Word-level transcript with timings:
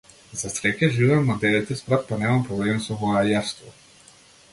За 0.37 0.49
среќа, 0.51 0.87
живеам 0.95 1.27
на 1.31 1.35
деветти 1.43 1.77
спрат, 1.81 2.07
па 2.13 2.17
немам 2.23 2.41
проблеми 2.47 2.81
со 2.87 2.97
воајерство. 3.03 3.75